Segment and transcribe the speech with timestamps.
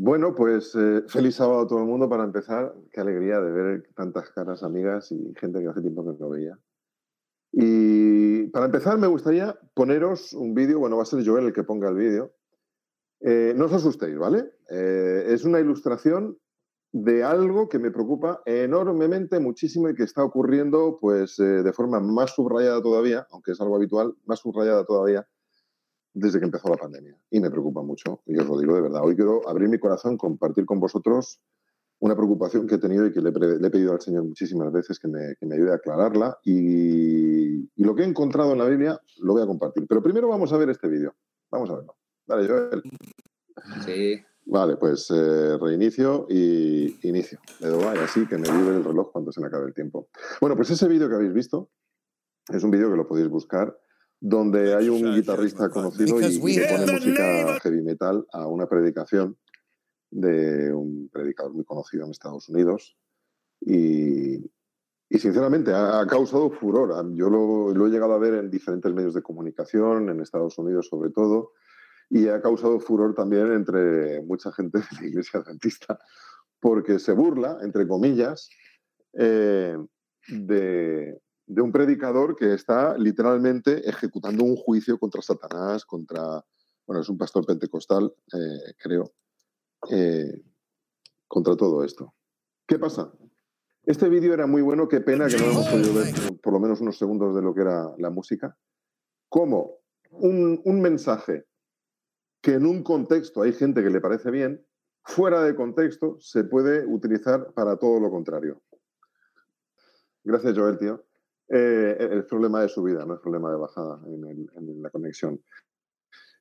[0.00, 2.72] Bueno, pues eh, feliz sábado a todo el mundo para empezar.
[2.92, 6.56] Qué alegría de ver tantas caras amigas y gente que hace tiempo que no veía.
[7.50, 11.64] Y para empezar me gustaría poneros un vídeo, bueno, va a ser Joel el que
[11.64, 12.32] ponga el vídeo.
[13.22, 14.44] Eh, no os asustéis, ¿vale?
[14.70, 16.38] Eh, es una ilustración
[16.92, 22.36] de algo que me preocupa enormemente, muchísimo y que está ocurriendo pues de forma más
[22.36, 25.26] subrayada todavía, aunque es algo habitual, más subrayada todavía
[26.14, 29.02] desde que empezó la pandemia y me preocupa mucho, y os lo digo de verdad.
[29.04, 31.40] Hoy quiero abrir mi corazón, compartir con vosotros
[32.00, 35.08] una preocupación que he tenido y que le, he pedido al Señor muchísimas veces que
[35.08, 39.00] me, que me ayude a aclararla y, y, lo que he encontrado en la Biblia
[39.18, 39.86] lo voy a compartir.
[39.88, 41.14] Pero primero vamos a ver este vídeo.
[41.50, 41.96] Vamos a verlo.
[42.26, 42.82] Vale, Joel.
[43.84, 44.20] Sí.
[44.50, 47.38] Vale, pues eh, reinicio y inicio.
[47.60, 50.08] Le doy así que me vive el reloj cuando se me acabe el tiempo.
[50.40, 51.70] Bueno, pues ese vídeo que habéis visto
[52.48, 53.78] es un vídeo que lo podéis buscar
[54.20, 59.36] donde hay un guitarrista conocido y, y pone música heavy metal a una predicación
[60.10, 62.96] de un predicador muy conocido en Estados Unidos.
[63.60, 64.36] Y,
[65.10, 66.92] y sinceramente ha, ha, causado furor.
[67.14, 70.88] Yo lo, lo, he llegado a ver en diferentes medios de comunicación, en Estados Unidos
[70.88, 71.52] sobre todo,
[72.10, 75.98] y ha causado furor también entre mucha gente de la iglesia adventista,
[76.60, 78.48] porque se burla, entre comillas,
[79.14, 79.76] eh,
[80.28, 86.44] de, de un predicador que está literalmente ejecutando un juicio contra Satanás, contra,
[86.86, 89.14] bueno, es un pastor pentecostal, eh, creo,
[89.90, 90.42] eh,
[91.26, 92.14] contra todo esto.
[92.66, 93.10] ¿Qué pasa?
[93.82, 96.82] Este vídeo era muy bueno, qué pena que no hemos podido ver por lo menos
[96.82, 98.54] unos segundos de lo que era la música.
[99.30, 99.78] Como
[100.10, 101.46] un, un mensaje
[102.42, 104.62] que en un contexto hay gente que le parece bien,
[105.02, 108.60] fuera de contexto se puede utilizar para todo lo contrario.
[110.24, 111.07] Gracias, Joel, tío
[111.48, 115.40] eh, el problema de subida, no es problema de bajada en, la conexión.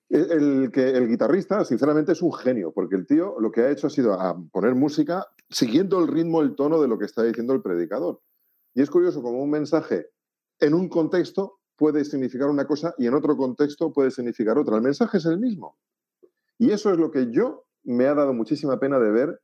[0.10, 3.70] El, el, que, el guitarrista, sinceramente, es un genio, porque el tío lo que ha
[3.70, 7.24] hecho ha sido a poner música siguiendo el ritmo, el tono de lo que está
[7.24, 8.22] diciendo el predicador.
[8.74, 10.10] Y es curioso como un mensaje
[10.60, 14.76] en un contexto puede significar una cosa y en otro contexto puede significar otra.
[14.76, 15.78] El mensaje es el mismo.
[16.58, 19.42] Y eso es lo que yo me ha dado muchísima pena de ver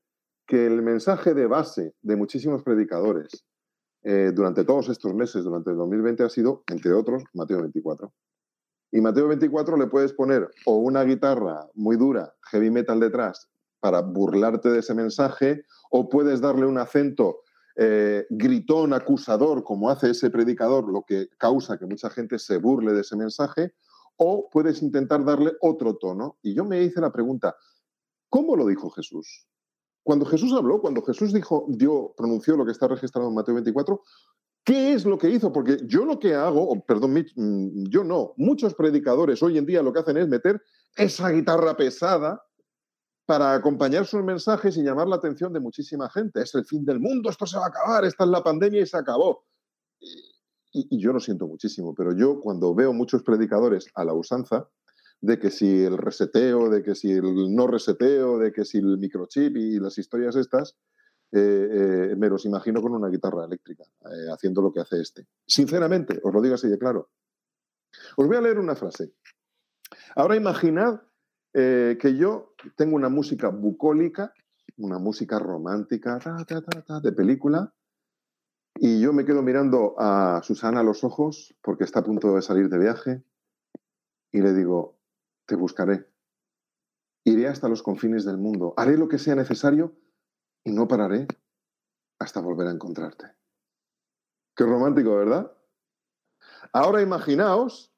[0.48, 3.46] que el mensaje de base de muchísimos predicadores,
[4.04, 8.14] eh, durante todos estos meses, durante el 2020, ha sido, entre otros, Mateo 24.
[8.92, 13.50] Y Mateo 24 le puedes poner o una guitarra muy dura, heavy metal detrás,
[13.80, 17.40] para burlarte de ese mensaje, o puedes darle un acento
[17.76, 22.94] eh, gritón, acusador, como hace ese predicador, lo que causa que mucha gente se burle
[22.94, 23.74] de ese mensaje,
[24.18, 26.38] o puedes intentar darle otro tono.
[26.44, 27.56] Y yo me hice la pregunta,
[28.30, 29.48] ¿cómo lo dijo Jesús?
[30.04, 34.02] Cuando Jesús habló, cuando Jesús dijo, dio, pronunció lo que está registrado en Mateo 24,
[34.66, 35.52] ¿qué es lo que hizo?
[35.54, 39.94] Porque yo lo que hago, perdón, mm, yo no, muchos predicadores hoy en día lo
[39.94, 40.62] que hacen es meter
[40.96, 42.44] esa guitarra pesada
[43.26, 46.42] para acompañar sus mensajes y llamar la atención de muchísima gente.
[46.42, 48.86] Es el fin del mundo, esto se va a acabar, esta es la pandemia y
[48.86, 49.46] se acabó.
[50.74, 54.68] Y, y yo lo siento muchísimo, pero yo cuando veo muchos predicadores a la usanza,
[55.24, 58.98] de que si el reseteo, de que si el no reseteo, de que si el
[58.98, 60.76] microchip y las historias estas,
[61.32, 61.40] eh,
[62.12, 65.26] eh, me los imagino con una guitarra eléctrica, eh, haciendo lo que hace este.
[65.48, 67.10] Sinceramente, os lo digo así de claro.
[68.18, 69.14] Os voy a leer una frase.
[70.16, 71.02] Ahora imaginad
[71.54, 74.34] que yo tengo una música bucólica,
[74.78, 77.74] una música romántica, ta, ta, ta, de película,
[78.76, 82.42] y yo me quedo mirando a Susana a los ojos porque está a punto de
[82.42, 83.24] salir de viaje
[84.32, 84.98] y le digo,
[85.46, 86.08] te buscaré.
[87.26, 89.96] Iré hasta los confines del mundo, haré lo que sea necesario
[90.64, 91.28] y no pararé
[92.20, 93.28] hasta volver a encontrarte.
[94.56, 95.52] Qué romántico, ¿verdad?
[96.74, 97.94] Ahora imaginaos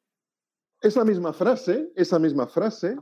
[0.81, 2.97] esa misma frase, esa misma frase,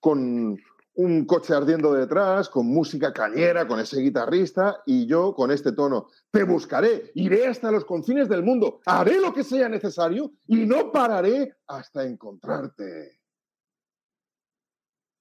[0.00, 0.56] con
[0.94, 6.08] un coche ardiendo detrás, con música cañera, con ese guitarrista y yo con este tono.
[6.30, 10.90] Te buscaré, iré hasta los confines del mundo, haré lo que sea necesario y no
[10.90, 13.17] pararé hasta encontrarte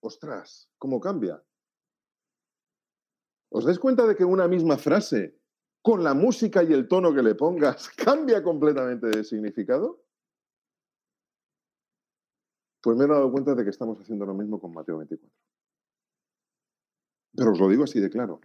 [0.07, 1.43] ostras, ¿cómo cambia?
[3.49, 5.39] ¿Os dais cuenta de que una misma frase,
[5.81, 10.03] con la música y el tono que le pongas, cambia completamente de significado?
[12.81, 15.29] Pues me he dado cuenta de que estamos haciendo lo mismo con Mateo 24.
[17.35, 18.39] Pero os lo digo así de claro.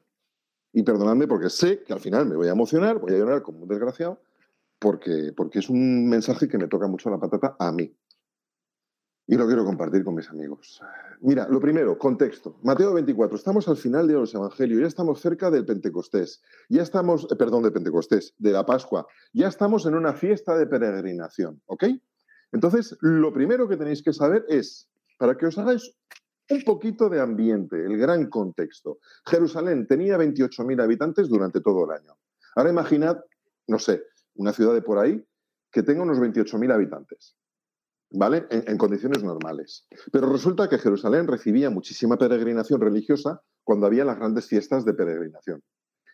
[0.73, 3.61] Y perdonadme porque sé que al final me voy a emocionar, voy a llorar como
[3.63, 4.21] un desgraciado,
[4.79, 7.95] porque, porque es un mensaje que me toca mucho la patata a mí
[9.27, 10.81] y lo quiero compartir con mis amigos.
[11.21, 12.59] Mira, lo primero, contexto.
[12.63, 17.29] Mateo 24, estamos al final de los evangelios, ya estamos cerca del Pentecostés, ya estamos,
[17.31, 21.85] eh, perdón, de Pentecostés, de la Pascua, ya estamos en una fiesta de peregrinación, ¿ok?
[22.53, 24.89] Entonces, lo primero que tenéis que saber es,
[25.19, 25.95] para que os hagáis
[26.51, 28.99] un poquito de ambiente, el gran contexto.
[29.25, 32.19] Jerusalén tenía 28.000 habitantes durante todo el año.
[32.57, 33.19] Ahora imaginad,
[33.69, 34.03] no sé,
[34.35, 35.25] una ciudad de por ahí
[35.71, 37.37] que tenga unos 28.000 habitantes.
[38.15, 38.47] ¿Vale?
[38.51, 39.87] En, condiciones normales.
[40.13, 45.63] Pero resulta que Jerusalén recibía muchísima peregrinación religiosa cuando había las grandes fiestas de peregrinación.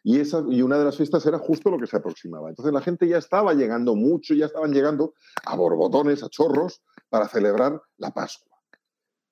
[0.04, 2.50] Y, esa, y una de las fiestas era justo lo que se aproximaba.
[2.50, 5.14] Entonces la gente ya estaba llegando mucho, ya estaban llegando
[5.44, 8.56] a borbotones, a chorros, para celebrar la Pascua.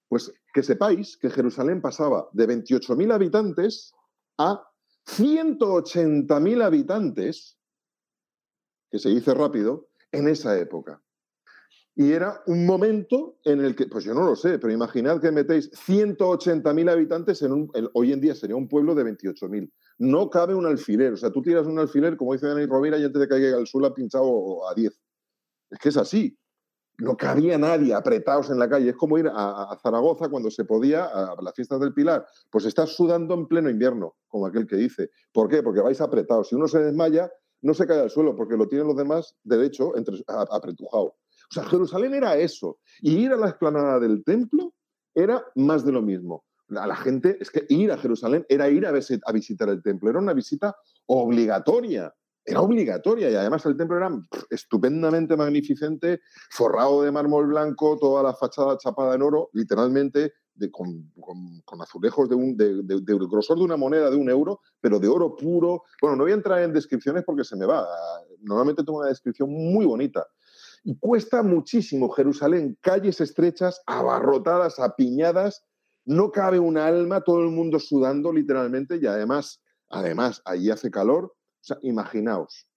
[0.09, 3.93] Pues que sepáis que Jerusalén pasaba de 28.000 habitantes
[4.39, 4.67] a
[5.07, 7.59] 180.000 habitantes,
[8.91, 11.01] que se dice rápido, en esa época.
[11.99, 15.33] Y era un momento en el que, pues yo no lo sé, pero imaginad que
[15.33, 19.73] metéis 180.000 habitantes en un, hoy en día sería un pueblo de 28.000.
[19.99, 23.05] No cabe un alfiler, o sea, tú tiras un alfiler, como dice Dani Rovira, y
[23.05, 24.93] antes de que caiga al suelo ha pinchado a 10.
[25.71, 26.39] Es que es así
[26.99, 28.91] no cabía nadie apretados en la calle.
[28.91, 32.27] Es como ir a, Zaragoza cuando se podía, a las fiestas del Pilar.
[32.51, 35.11] Pues estás sudando en pleno invierno, como aquel que dice.
[35.33, 35.63] ¿Por qué?
[35.63, 36.49] Porque vais apretados.
[36.49, 37.31] Si uno se desmaya,
[37.63, 41.17] no se cae al suelo, porque lo tienen los demás derecho, entre, apretujado.
[41.51, 42.79] O sea, Jerusalén era eso.
[43.01, 44.75] Y ir a la explanada del templo
[45.15, 46.45] era más de lo mismo.
[46.77, 50.11] A la gente, es que ir a Jerusalén era ir a visitar el templo.
[50.11, 50.75] Era una visita
[51.07, 52.13] obligatoria
[52.47, 54.09] era obligatoria y además el templo era
[54.51, 56.21] estupendamente magnificente,
[56.51, 60.33] forrado de mármol blanco, toda la fachada chapada en oro, literalmente
[60.71, 61.11] con,
[61.81, 65.83] azulejos de un, del grosor de una moneda de un euro, pero de oro puro.
[66.01, 67.85] Bueno, no voy a entrar en descripciones porque se me va.
[68.41, 70.25] Normalmente tengo una descripción muy bonita.
[70.89, 75.65] Y cuesta muchísimo Jerusalén, calles estrechas, abarrotadas, apiñadas,
[76.05, 79.61] no cabe un alma, todo el mundo sudando literalmente y además,
[79.91, 81.35] además, allí hace calor
[81.67, 82.69] sea, imaginaos,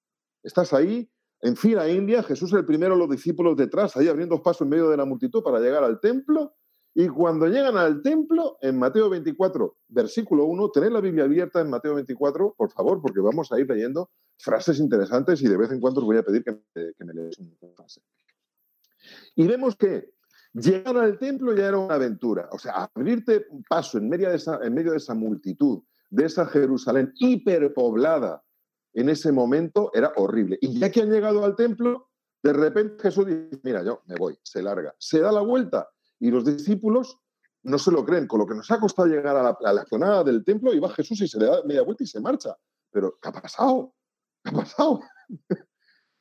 [0.43, 1.09] estás ahí,
[1.41, 4.97] en fila india, Jesús el primero, los discípulos detrás, ahí abriendo paso en medio de
[4.97, 6.55] la multitud para llegar al templo.
[6.93, 11.69] Y cuando llegan al templo, en Mateo 24, versículo 1, tened la Biblia abierta en
[11.69, 15.79] Mateo 24, por favor, porque vamos a ir leyendo frases interesantes y de vez en
[15.79, 18.01] cuando os voy a pedir que me, que una frase.
[19.35, 20.13] Y vemos que
[20.53, 22.49] llegar al templo ya era una aventura.
[22.51, 26.45] O sea, abrirte paso en medio de esa, en medio de esa multitud, de esa
[26.47, 28.43] Jerusalén hiperpoblada,
[28.93, 30.57] en ese momento era horrible.
[30.61, 32.09] Y ya que han llegado al templo,
[32.41, 35.87] de repente Jesús dice, mira, yo me voy, se larga, se da la vuelta
[36.19, 37.19] y los discípulos
[37.63, 40.43] no se lo creen, con lo que nos ha costado llegar a la, a del
[40.43, 42.55] templo y va Jesús y se le da media vuelta y se marcha.
[42.91, 43.93] Pero, ¿qué ha pasado?
[44.43, 45.01] ¿Qué ha pasado?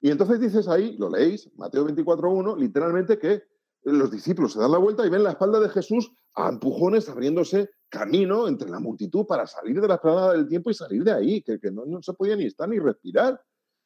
[0.00, 3.42] y entonces dices ahí, lo leéis, Mateo 24.1, literalmente que
[3.84, 7.70] los discípulos se dan la vuelta y ven la espalda de Jesús a empujones abriéndose
[7.88, 11.42] camino entre la multitud para salir de la esplanada del tiempo y salir de ahí,
[11.42, 13.40] que, no, se podía ni estar ni respirar.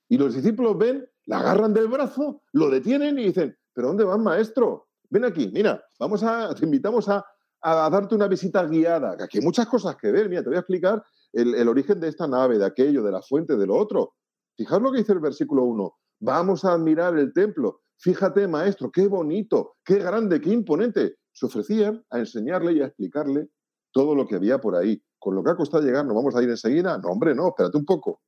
[0.08, 4.18] Y los discípulos ven, la agarran del brazo, lo detienen y dicen, ¿pero dónde vas,
[4.18, 4.88] maestro?
[5.12, 7.22] Ven aquí, mira, vamos a, te invitamos a,
[7.62, 10.28] darte una visita guiada, que aquí hay muchas cosas que ver.
[10.28, 13.20] Mira, te voy a explicar el, el origen de esta nave, de aquello, de la
[13.20, 14.14] fuente, de lo otro.
[14.56, 15.94] Fijaos lo que dice el versículo 1.
[16.20, 17.82] Vamos a admirar el templo.
[17.98, 21.16] Fíjate, maestro, qué bonito, qué grande, qué imponente.
[21.30, 23.48] Se ofrecían a enseñarle y a explicarle
[23.92, 25.00] todo lo que había por ahí.
[25.18, 26.98] Con lo que ha costado llegar, ¿nos vamos a ir enseguida?
[26.98, 28.22] No, hombre, no, espérate un poco.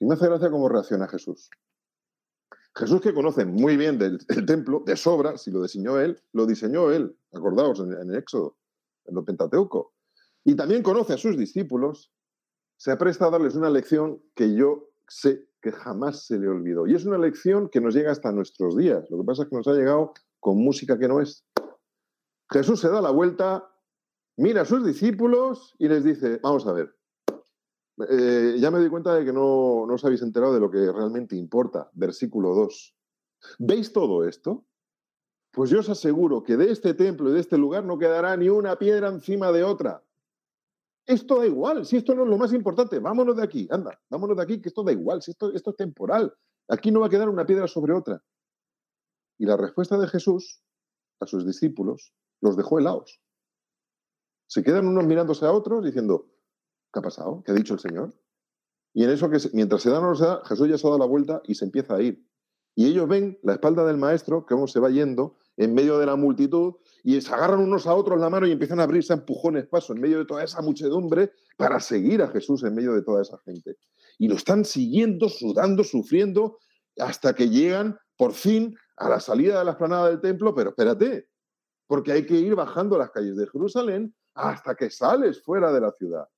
[0.00, 1.50] Y me hace gracia cómo reacciona Jesús.
[2.78, 6.92] Jesús que conoce muy bien del, templo, de sobra, si lo diseñó él, lo diseñó
[6.92, 8.56] él, acordaos, en, en el Éxodo,
[9.06, 9.94] en lo Pentateuco.
[10.44, 12.12] Y también conoce a sus discípulos,
[12.76, 16.86] se apresta a darles una lección que yo sé que jamás se le olvidó.
[16.86, 19.10] Y es una lección que nos llega hasta nuestros días.
[19.10, 21.44] Lo que pasa es que nos ha llegado con música que no es.
[22.50, 23.68] Jesús se da la vuelta,
[24.36, 26.94] mira a sus discípulos y les dice, vamos a ver,
[28.08, 30.92] eh, ya me doy cuenta de que no, no os habéis enterado de lo que
[30.92, 31.90] realmente importa.
[31.94, 32.94] Versículo 2.
[33.58, 34.64] ¿Veis todo esto?
[35.50, 38.48] Pues yo os aseguro que de este templo y de este lugar no quedará ni
[38.48, 40.04] una piedra encima de otra,
[41.08, 44.36] esto da igual, si esto no es lo más importante, vámonos de aquí, anda, vámonos
[44.36, 46.34] de aquí, que esto da igual, si esto, esto es temporal,
[46.68, 48.22] aquí no va a quedar una piedra sobre otra.
[49.38, 50.62] Y la respuesta de Jesús
[51.20, 52.12] a sus discípulos
[52.42, 53.22] los dejó helados.
[54.48, 56.28] Se quedan unos mirándose a otros diciendo,
[56.92, 57.42] ¿qué ha pasado?
[57.44, 58.14] ¿Qué ha dicho el Señor?
[58.94, 61.06] Y en eso que mientras se dan o se Jesús ya se ha dado la
[61.06, 62.24] vuelta y se empieza a ir.
[62.74, 66.14] Y ellos ven la espalda del maestro, que se va yendo en medio de la
[66.14, 69.66] multitud, y se agarran unos a otros la mano y empiezan a abrirse a empujones
[69.66, 73.22] paso en medio de toda esa muchedumbre para seguir a Jesús en medio de toda
[73.22, 73.76] esa gente.
[74.18, 76.58] Y lo están siguiendo, sudando, sufriendo,
[76.98, 81.28] hasta que llegan por fin a la salida de la esplanada del templo, pero espérate,
[81.86, 85.92] porque hay que ir bajando las calles de Jerusalén hasta que sales fuera de la
[85.92, 86.28] ciudad.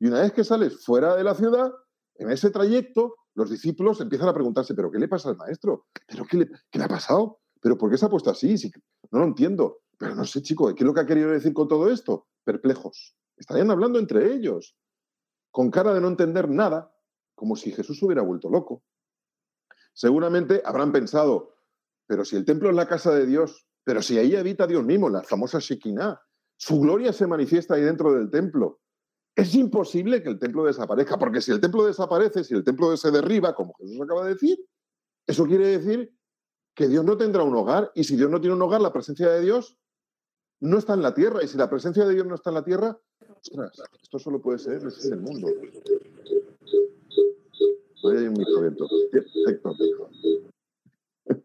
[0.00, 1.72] Y una vez que sales fuera de la ciudad,
[2.16, 5.86] en ese trayecto los discípulos empiezan a preguntarse, ¿pero qué le pasa al maestro?
[6.06, 7.40] ¿Pero qué le, ha pasado?
[7.60, 8.54] ¿Pero por qué se ha puesto así?
[9.10, 9.80] no lo entiendo.
[9.98, 12.28] Pero no sé, chico, ¿qué es lo que ha querido decir con todo esto?
[12.44, 13.14] Perplejos.
[13.36, 14.76] Estarían hablando entre ellos,
[15.50, 16.92] con cara de no entender nada,
[17.34, 18.82] como si Jesús hubiera vuelto loco.
[19.92, 21.54] Seguramente habrán pensado,
[22.06, 25.08] pero si el templo es la casa de Dios, pero si ahí habita Dios mismo,
[25.08, 26.20] la famosa Shekinah,
[26.56, 28.80] su gloria se manifiesta ahí dentro del templo.
[29.36, 33.10] Es imposible que el templo desaparezca, porque si el templo desaparece, si el templo se
[33.10, 34.58] derriba, como Jesús acaba de decir,
[35.26, 36.10] eso quiere decir
[36.74, 39.28] que Dios no tendrá un hogar, y si Dios no tiene un hogar, la presencia
[39.28, 39.78] de Dios
[40.60, 42.64] no está en la tierra, y si la presencia de Dios no está en la
[42.64, 42.98] tierra,
[43.38, 45.48] ostras, esto solo puede ser el el mundo.
[48.04, 48.34] Ahí hay un
[49.10, 49.76] Perfecto.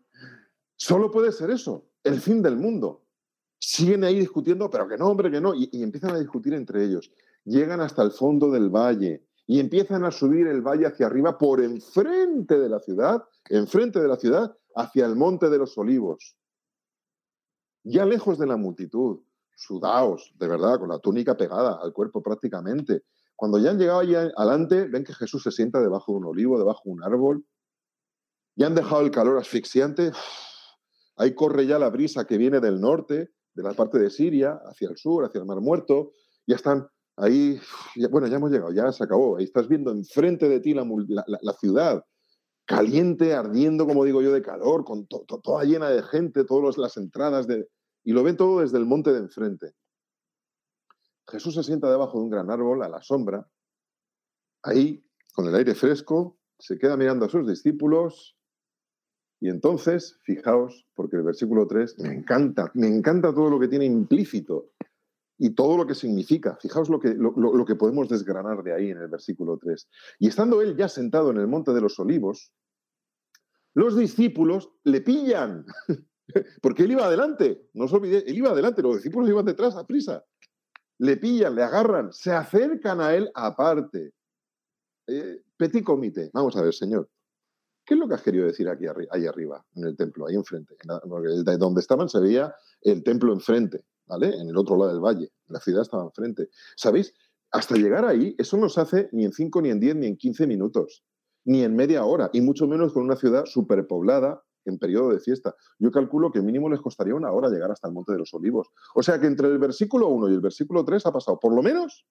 [0.76, 3.04] Solo puede ser eso, el fin del mundo.
[3.60, 7.12] Siguen ahí discutiendo, pero que no, hombre, que no, y, empiezan a discutir entre ellos.
[7.46, 11.62] Llegan hasta el fondo del valle y empiezan a subir el valle hacia arriba por
[11.62, 16.38] enfrente de la ciudad, enfrente de la ciudad, hacia el monte de los olivos.
[17.84, 19.22] Ya lejos de la multitud,
[19.56, 23.04] sudaos, de verdad, con la túnica pegada al cuerpo prácticamente.
[23.36, 26.60] Cuando ya han llegado allí adelante, ven que Jesús se sienta debajo de un olivo,
[26.60, 27.46] debajo de un árbol.
[28.56, 30.12] Ya han dejado el calor asfixiante.
[31.18, 34.90] Ahí corre ya la brisa que viene del norte, de la parte de Siria, hacia
[34.90, 36.12] el sur, hacia el Mar Muerto.
[36.46, 36.88] Ya están
[37.22, 37.60] ahí,
[38.10, 39.38] bueno, ya hemos llegado, ya se acabó.
[39.38, 42.04] Ahí estás viendo enfrente de ti la, ciudad,
[42.66, 47.48] caliente, ardiendo, como digo yo, de calor, con toda llena de gente, todas las entradas
[47.48, 47.68] de...
[48.04, 49.74] Y lo ven todo desde el monte de enfrente.
[51.28, 53.48] Jesús se sienta debajo de un gran árbol, a la sombra,
[54.64, 58.36] ahí, con el aire fresco, se queda mirando a sus discípulos
[59.42, 63.86] y entonces, fijaos, porque el versículo 3 me encanta, me encanta todo lo que tiene
[63.86, 64.70] implícito
[65.42, 66.58] y todo lo que significa.
[66.62, 69.90] Fijaos lo que, lo, que podemos desgranar de ahí en el versículo 3.
[70.20, 72.54] Y estando él ya sentado en el monte de los olivos,
[73.74, 75.66] los discípulos le pillan,
[76.62, 79.86] porque él iba adelante, no os olvidéis, él iba adelante, los discípulos iban detrás a
[79.86, 80.24] prisa
[81.02, 84.14] le pillan, le agarran, se acercan a él aparte.
[85.08, 86.30] Eh, petit comité.
[86.32, 87.10] Vamos a ver, señor.
[87.84, 90.76] ¿Qué es lo que has querido decir aquí ahí arriba, en el templo, ahí enfrente?
[91.44, 93.84] De donde estaban se veía el templo enfrente,
[94.20, 95.32] En el otro lado del valle.
[95.48, 96.50] La ciudad estaba enfrente.
[96.76, 97.14] ¿Sabéis?
[97.52, 100.18] Hasta llegar ahí, eso no se hace ni en 5, ni en 10, ni en
[100.18, 101.04] 15 minutos,
[101.46, 105.56] ni en media hora, y mucho menos con una ciudad superpoblada en periodo de fiesta.
[105.80, 108.70] Yo calculo que mínimo les costaría una hora llegar hasta el Monte de los Olivos.
[108.96, 111.62] O sea que entre el versículo 1 y el versículo 3 ha pasado por lo
[111.62, 112.06] menos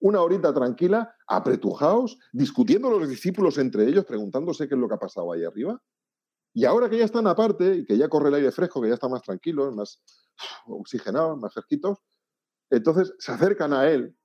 [0.00, 4.98] una horita tranquila, apretujados, discutiendo los discípulos entre ellos, preguntándose qué es lo que ha
[4.98, 5.78] pasado ahí arriba.
[6.52, 8.94] Y ahora que ya están aparte y que ya corre el aire fresco, que ya
[8.94, 10.02] están más tranquilos, más
[10.66, 11.98] oxigenados, más fresquitos,
[12.70, 14.16] entonces se acercan a él.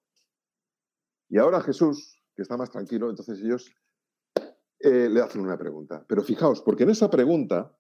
[1.29, 3.71] Y ahora Jesús, que está más tranquilo, entonces ellos
[4.79, 6.05] eh, le hacen una pregunta.
[6.07, 7.75] Pero fijaos, porque en esa pregunta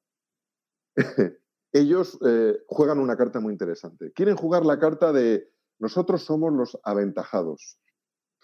[1.71, 4.11] ellos eh, juegan una carta muy interesante.
[4.13, 7.79] Quieren jugar la carta de nosotros somos los aventajados.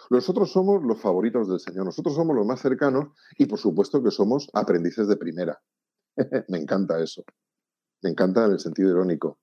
[0.10, 4.12] Nosotros somos los favoritos del Señor, nosotros somos los más cercanos y por supuesto que
[4.12, 5.62] somos aprendices de primera.
[6.48, 7.24] Me encanta eso.
[8.02, 9.40] Me encanta en el sentido irónico.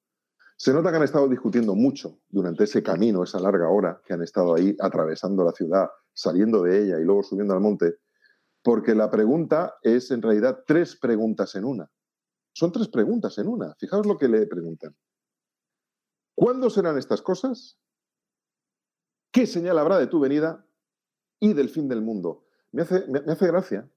[0.56, 4.22] Se nota que han estado discutiendo mucho durante ese camino, esa larga hora que han
[4.22, 7.98] estado ahí atravesando la ciudad, saliendo de ella y luego subiendo al monte,
[8.62, 11.88] porque la pregunta es en realidad tres preguntas en una.
[12.52, 13.74] Son tres preguntas en una.
[13.76, 14.96] Fijaos lo que le preguntan.
[16.34, 17.78] ¿Cuándo serán estas cosas?
[19.30, 20.66] ¿Qué señal habrá de tu venida
[21.38, 22.46] y del fin del mundo?
[22.72, 23.88] Me hace, me, hace gracia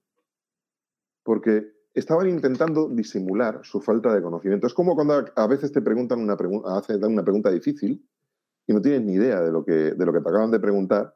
[1.24, 4.68] porque estaban intentando disimular su falta de conocimiento.
[4.68, 8.06] Es como cuando a veces te preguntan una, pregunta, una pregunta difícil
[8.68, 11.14] y no tienes ni idea de lo, que, de lo que te acaban de preguntar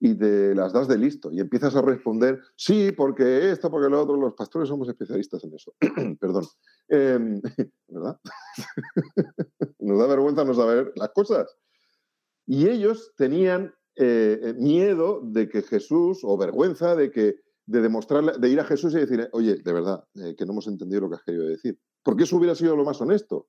[0.00, 4.02] y te las das de listo y empiezas a responder, sí, porque esto, porque lo
[4.02, 5.74] otro, los pastores somos especialistas en eso.
[6.20, 6.44] Perdón.
[6.88, 7.40] Em,
[7.88, 8.18] ¿Verdad?
[9.78, 11.56] Nos da vergüenza no saber las cosas.
[12.46, 17.80] Y ellos tenían eh, eh, miedo de que Jesús, o vergüenza de que de
[18.38, 21.10] de ir a Jesús y decir, oye, de verdad, eh, que no hemos entendido lo
[21.10, 21.78] que has querido decir.
[22.02, 23.48] Porque eso hubiera sido lo más honesto.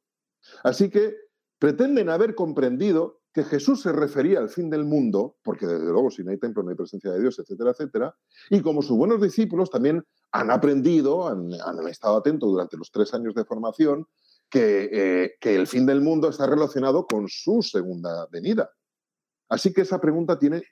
[0.64, 1.16] Así que
[1.60, 6.24] pretenden haber comprendido que Jesús se refería al fin del mundo, porque desde luego si
[6.24, 8.16] no hay templo no hay presencia de Dios, etcétera, etcétera,
[8.50, 11.52] y como sus buenos discípulos también han aprendido, han,
[11.90, 14.06] estado atentos durante los tres años de formación,
[14.50, 18.70] que, eh, que, el fin del mundo está relacionado con su segunda venida.
[19.50, 20.64] Así que esa pregunta tiene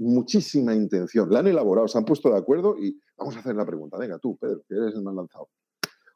[0.00, 1.30] muchísima intención.
[1.30, 3.98] La han elaborado, se han puesto de acuerdo y vamos a hacer la pregunta.
[3.98, 5.48] Venga, tú, Pedro, que eres el más lanzado.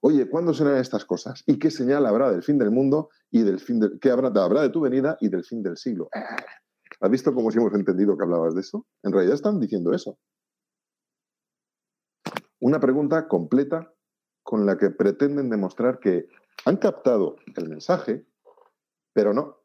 [0.00, 1.42] Oye, ¿cuándo serán estas cosas?
[1.46, 4.62] ¿Y qué señal habrá del fin del mundo y del fin del, qué habrá, habrá
[4.62, 6.08] de tu venida y del fin del siglo?
[7.00, 8.86] ¿Has visto cómo si hemos entendido que hablabas de eso?
[9.02, 10.18] En realidad están diciendo eso.
[12.60, 13.92] Una pregunta completa
[14.42, 16.28] con la que pretenden demostrar que
[16.64, 18.26] han captado el mensaje,
[19.12, 19.62] Pero no,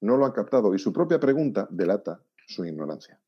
[0.00, 3.18] no lo han captado y su propia pregunta delata su ignorancia.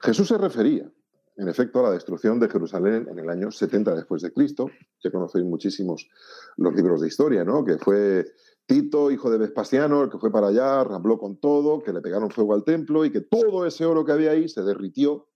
[0.00, 0.90] Jesús se refería,
[1.36, 4.70] en efecto, a la destrucción de Jerusalén en el año 70 después de Cristo.
[5.02, 6.08] Ya conocéis muchísimos
[6.56, 7.64] los libros de historia, ¿no?
[7.64, 8.26] Que fue
[8.66, 12.30] Tito, hijo de Vespasiano, el que fue para allá, rambló con todo, que le pegaron
[12.30, 15.28] fuego al templo y que todo ese oro que había ahí se derritió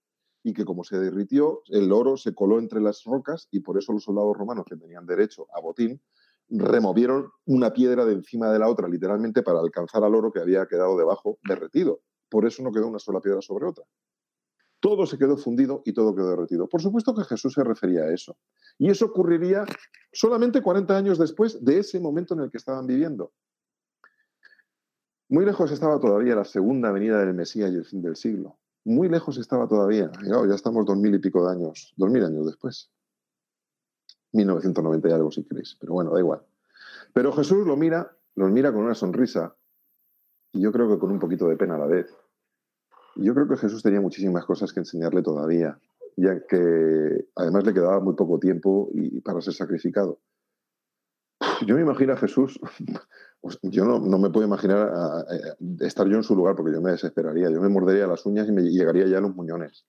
[0.43, 3.93] y que como se derritió, el oro se coló entre las rocas y por eso
[3.93, 6.01] los soldados romanos que tenían derecho a botín
[6.49, 10.67] removieron una piedra de encima de la otra, literalmente para alcanzar al oro que había
[10.67, 12.01] quedado debajo derretido.
[12.29, 13.85] Por eso no quedó una sola piedra sobre otra.
[14.83, 16.67] Todo se quedó fundido y todo quedó derretido.
[16.67, 18.35] Por supuesto que Jesús se refería a eso.
[18.77, 19.63] Y eso ocurriría
[20.11, 23.31] solamente 40 años después de ese momento en el que estaban viviendo.
[25.29, 28.57] Muy lejos estaba todavía la segunda venida del Mesías y el fin del siglo.
[28.83, 30.11] Muy lejos estaba todavía.
[30.21, 32.91] ya estamos dos mil y pico de años, dos mil años después.
[34.33, 36.41] 1990 y algo si queréis, pero bueno, da igual.
[37.13, 39.55] Pero Jesús lo mira, los mira con una sonrisa
[40.51, 42.13] y yo creo que con un poquito de pena a la vez.
[43.15, 45.79] Yo creo que Jesús tenía muchísimas cosas que enseñarle todavía,
[46.17, 50.19] ya que además le quedaba muy poco tiempo y, para ser sacrificado.
[51.65, 52.59] Yo me imagino a Jesús,
[53.63, 54.91] yo no, me puedo imaginar
[55.81, 58.51] estar yo en su lugar porque yo me desesperaría, yo me mordería las uñas y
[58.51, 59.85] me llegaría ya a los muñones.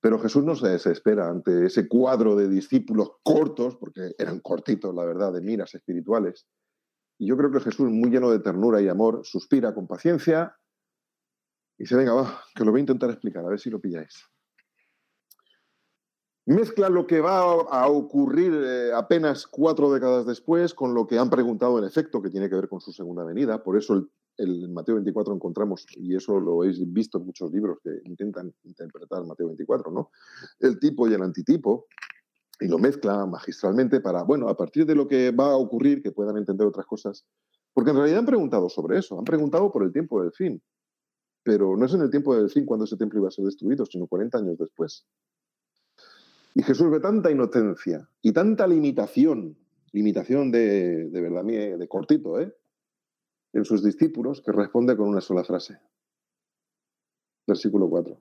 [0.00, 5.04] Pero Jesús no se desespera ante ese cuadro de discípulos cortos, porque eran cortitos, la
[5.04, 6.48] verdad, de miras espirituales.
[7.18, 10.56] Y yo creo que Jesús, muy lleno de ternura y amor, suspira con paciencia
[11.78, 14.24] y dice, venga, va, que lo voy a intentar explicar, a ver si lo pilláis.
[16.44, 21.30] Mezcla lo que va a ocurrir eh, apenas cuatro décadas después con lo que han
[21.30, 23.62] preguntado en efecto, que tiene que ver con su segunda venida.
[23.62, 27.90] Por eso el, Mateo 24 encontramos, y eso lo habéis visto en muchos libros que
[28.06, 30.10] intentan interpretar Mateo 24, ¿no?
[30.58, 31.86] El tipo y el antitipo,
[32.58, 36.10] y lo mezcla magistralmente para, bueno, a partir de lo que va a ocurrir, que
[36.10, 37.24] puedan entender otras cosas.
[37.72, 40.60] Porque en realidad han preguntado sobre eso, han preguntado por el tiempo del fin
[41.42, 43.84] pero no es en el tiempo del fin cuando ese templo iba a ser destruido,
[43.86, 45.06] sino 40 años después.
[46.54, 49.56] Y Jesús ve tanta inocencia y tanta limitación,
[49.92, 52.54] limitación de, de verdad, de cortito, ¿eh?
[53.52, 55.78] en sus discípulos, que responde con una sola frase.
[57.46, 58.20] Versículo 4.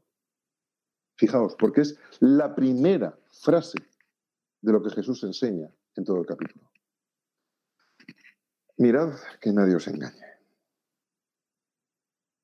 [1.15, 3.77] Fijaos, porque es la primera frase
[4.62, 6.71] de lo que Jesús enseña en todo el capítulo.
[8.77, 10.31] Mirad que nadie os engañe.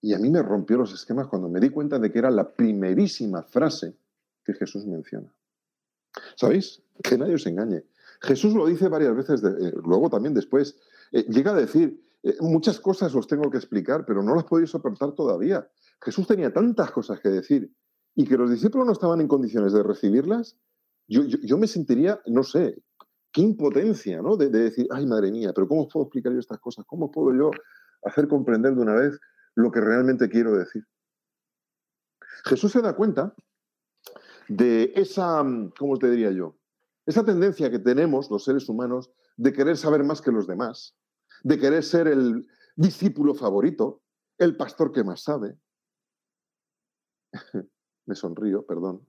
[0.07, 2.49] Y a mí me rompió los esquemas cuando me di cuenta de que era la
[2.49, 3.97] primerísima frase
[4.41, 5.29] que Jesús menciona.
[6.37, 6.81] ¿Sabéis?
[7.03, 7.83] Que nadie os engañe.
[8.21, 10.77] Jesús lo dice varias veces, eh, luego también después.
[11.11, 14.69] Eh, llega a decir, eh, muchas cosas os tengo que explicar, pero no las podéis
[14.69, 15.69] soportar todavía.
[16.01, 17.69] Jesús tenía tantas cosas que decir
[18.15, 20.57] y que los discípulos no estaban en condiciones de recibirlas.
[21.09, 22.81] Yo, yo, me sentiría, no sé,
[23.33, 24.37] qué impotencia, ¿no?
[24.37, 26.85] De, de, decir, ay, madre mía, pero ¿cómo puedo explicar yo estas cosas?
[26.87, 27.51] ¿Cómo puedo yo
[28.03, 29.19] hacer comprender de una vez
[29.57, 30.87] lo que realmente quiero decir.
[32.45, 33.33] Jesús se da cuenta
[34.47, 35.43] de esa,
[35.77, 36.55] ¿cómo te diría yo?
[37.07, 40.95] Esa tendencia que tenemos los seres humanos de querer saber más que los demás,
[41.43, 44.03] de querer ser el discípulo favorito,
[44.37, 45.57] el pastor que más sabe.
[48.05, 49.07] Me sonrío, perdón.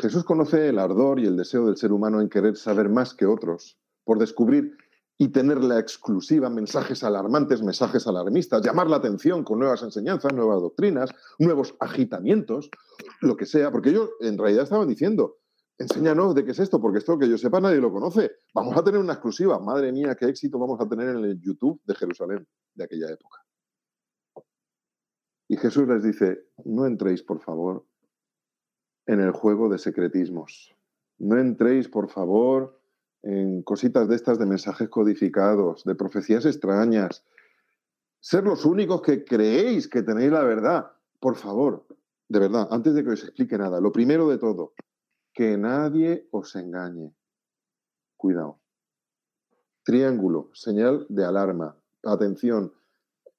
[0.00, 3.26] Jesús conoce el ardor y el deseo del ser humano en querer saber más que
[3.26, 4.76] otros, por descubrir
[5.22, 10.60] y tener la exclusiva, mensajes alarmantes, mensajes alarmistas, llamar la atención con nuevas enseñanzas, nuevas
[10.60, 12.68] doctrinas, nuevos agitamientos,
[13.20, 15.36] lo que sea, porque ellos en realidad estaban diciendo,
[15.78, 18.32] enséñanos de qué es esto, porque esto que yo sepa nadie lo conoce.
[18.52, 19.60] Vamos a tener una exclusiva.
[19.60, 23.38] Madre mía, qué éxito vamos a tener en el YouTube de Jerusalén de aquella época.
[25.46, 27.86] Y Jesús les dice, no entréis, por favor,
[29.06, 30.74] en el juego de secretismos.
[31.18, 32.81] No entréis, por favor,
[33.22, 37.24] en cositas de estas de mensajes codificados, de profecías extrañas.
[38.20, 40.92] Ser los únicos que creéis que tenéis la verdad.
[41.20, 41.86] Por favor,
[42.28, 44.74] de verdad, antes de que os explique nada, lo primero de todo,
[45.32, 47.14] que nadie os engañe.
[48.16, 48.60] Cuidado.
[49.84, 51.76] Triángulo, señal de alarma.
[52.04, 52.72] Atención,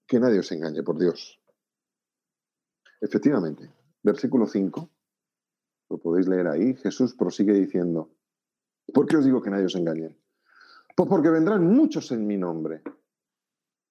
[0.05, 1.39] que nadie os engañe, por Dios.
[3.01, 3.69] Efectivamente,
[4.01, 4.89] versículo 5,
[5.89, 8.09] lo podéis leer ahí, Jesús prosigue diciendo,
[8.91, 10.17] ¿Por qué os digo que nadie os engañe?
[10.95, 12.81] Pues porque vendrán muchos en mi nombre.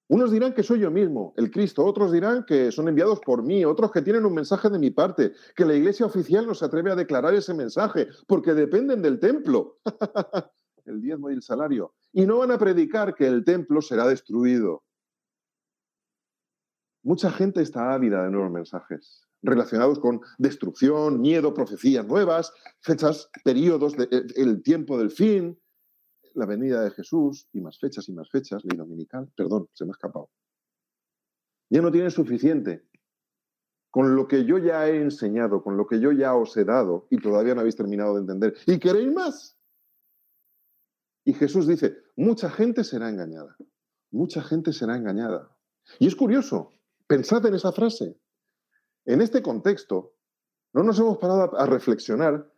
[0.09, 3.65] Unos dirán que soy yo mismo, el Cristo, otros dirán que son enviados por mí,
[3.65, 6.91] otros que tienen un mensaje de mi parte, que la iglesia oficial no se atreve
[6.91, 9.79] a declarar ese mensaje porque dependen del templo,
[10.85, 14.83] el diezmo y el salario, y no van a predicar que el templo será destruido.
[17.01, 23.95] Mucha gente está ávida de nuevos mensajes relacionados con destrucción, miedo, profecías nuevas, fechas, periodos,
[23.95, 25.59] de, eh, el tiempo del fin.
[26.35, 29.91] la venida de Jesús y más fechas y más fechas, ley dominical, perdón, se me
[29.91, 30.31] ha escapado.
[31.69, 32.87] Ya no tiene suficiente
[33.91, 37.05] con lo que yo ya he enseñado, con lo que yo ya os he dado
[37.11, 38.55] y todavía no habéis terminado de entender.
[38.65, 39.55] ¿Y queréis más?
[41.25, 43.55] Y Jesús dice, mucha gente será engañada,
[44.09, 45.55] mucha gente será engañada.
[45.99, 46.71] Y es curioso,
[47.05, 48.17] pensad en esa frase.
[49.05, 50.13] En este contexto,
[50.73, 52.51] no nos hemos parado a reflexionar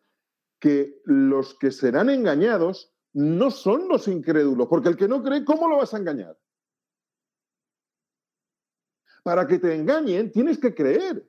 [0.59, 5.67] que los que serán engañados no son los incrédulos, porque el que no cree, ¿cómo
[5.67, 6.37] lo vas a engañar?
[9.23, 11.27] Para que te engañen, tienes que creer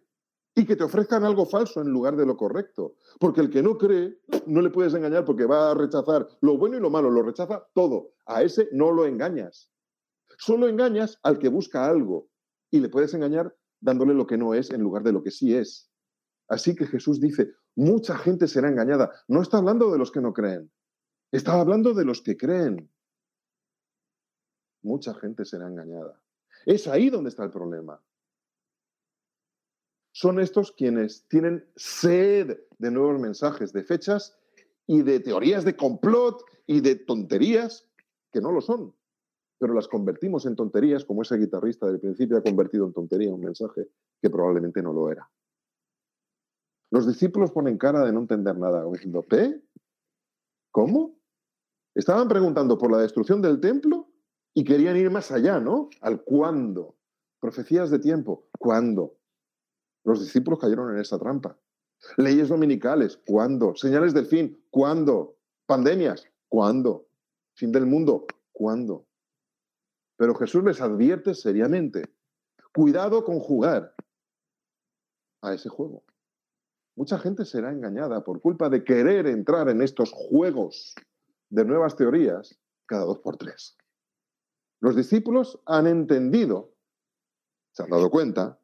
[0.54, 2.96] y que te ofrezcan algo falso en lugar de lo correcto.
[3.20, 6.76] Porque el que no cree, no le puedes engañar porque va a rechazar lo bueno
[6.76, 8.14] y lo malo, lo rechaza todo.
[8.26, 9.70] A ese no lo engañas.
[10.38, 12.28] Solo engañas al que busca algo
[12.70, 15.54] y le puedes engañar dándole lo que no es en lugar de lo que sí
[15.54, 15.90] es.
[16.48, 19.10] Así que Jesús dice, mucha gente será engañada.
[19.28, 20.70] No está hablando de los que no creen,
[21.32, 22.90] está hablando de los que creen.
[24.82, 26.20] Mucha gente será engañada.
[26.64, 28.00] Es ahí donde está el problema.
[30.12, 34.38] Son estos quienes tienen sed de nuevos mensajes, de fechas
[34.86, 37.86] y de teorías de complot y de tonterías
[38.32, 38.94] que no lo son,
[39.58, 43.40] pero las convertimos en tonterías como ese guitarrista del principio ha convertido en tontería un
[43.40, 43.88] mensaje
[44.20, 45.30] que probablemente no lo era.
[46.90, 49.60] Los discípulos ponen cara de no entender nada, diciendo, ¿P?
[50.70, 51.18] ¿Cómo?
[51.94, 54.08] Estaban preguntando por la destrucción del templo
[54.54, 55.88] y querían ir más allá, ¿no?
[56.00, 56.96] Al cuándo.
[57.40, 59.16] Profecías de tiempo, ¿cuándo?
[60.04, 61.58] Los discípulos cayeron en esa trampa.
[62.16, 63.74] Leyes dominicales, ¿cuándo?
[63.74, 65.36] Señales del fin, ¿cuándo?
[65.66, 67.08] Pandemias, ¿cuándo?
[67.54, 69.05] Fin del mundo, ¿cuándo?
[70.16, 72.14] Pero Jesús les advierte seriamente,
[72.72, 73.94] cuidado con jugar
[75.42, 76.04] a ese juego.
[76.96, 80.94] Mucha gente será engañada por culpa de querer entrar en estos juegos
[81.50, 83.76] de nuevas teorías cada dos por tres.
[84.80, 86.74] Los discípulos han entendido,
[87.72, 88.58] se han dado cuenta,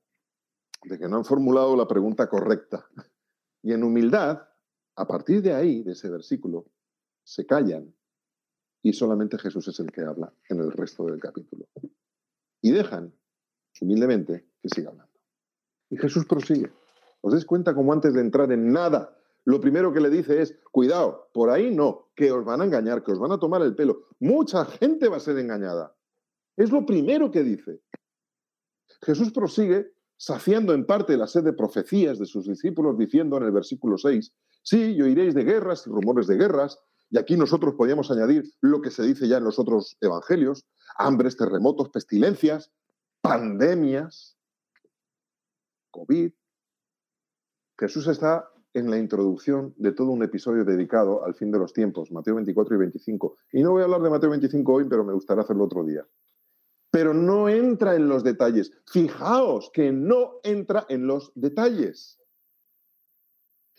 [0.85, 2.87] de que no han formulado la pregunta correcta.
[3.63, 4.49] Y en humildad,
[4.97, 6.67] a partir de ahí, de ese versículo,
[7.25, 7.95] se callan
[8.83, 11.67] y solamente Jesús es el que habla en el resto del capítulo.
[12.61, 13.15] Y dejan,
[13.81, 15.13] humildemente, que siga hablando.
[15.89, 16.73] Y Jesús prosigue.
[17.21, 20.59] ¿Os dais cuenta cómo antes de entrar en nada, lo primero que le dice es,
[20.71, 23.75] cuidado, por ahí no, que os van a engañar, que os van a tomar el
[23.75, 24.07] pelo.
[24.19, 25.97] Mucha gente va a ser engañada.
[26.57, 27.81] Es lo primero que dice.
[29.03, 33.51] Jesús prosigue saciando en parte la sed de profecías de sus discípulos, diciendo en el
[33.51, 36.79] versículo 6, sí, y oiréis de guerras y rumores de guerras,
[37.13, 41.37] y aquí nosotros podríamos añadir lo que se dice ya en los otros evangelios, hambres,
[41.37, 42.73] terremotos, pestilencias,
[43.21, 44.39] pandemias,
[45.91, 46.33] COVID.
[47.79, 52.11] Jesús está en la introducción de todo un episodio dedicado al fin de los tiempos,
[52.11, 53.37] Mateo 24 y 25.
[53.53, 56.07] Y no voy a hablar de Mateo 25 hoy, pero me gustaría hacerlo otro día
[56.93, 58.71] pero no entra en los detalles.
[58.85, 62.21] Fijaos que no entra en los detalles.